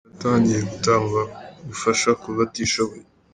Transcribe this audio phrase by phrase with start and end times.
[0.03, 1.19] Safi yatangiye gutanga
[1.63, 3.03] ubufasha ku batishoboye.